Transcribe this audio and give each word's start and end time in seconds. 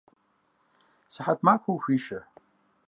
Сыхьэт 1.13 1.39
махуэ 1.45 1.71
ухуишэ! 1.73 2.19